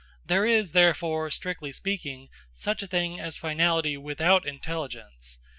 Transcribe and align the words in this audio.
There 0.25 0.47
is 0.47 0.71
therefore, 0.71 1.29
strictly 1.29 1.71
speaking, 1.71 2.29
such 2.55 2.81
a 2.81 2.87
thing 2.87 3.19
as 3.19 3.37
finality 3.37 3.97
without 3.97 4.47
intelligence. 4.47 5.37